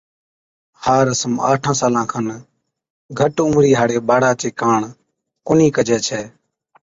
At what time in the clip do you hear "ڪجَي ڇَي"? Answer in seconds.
5.75-6.21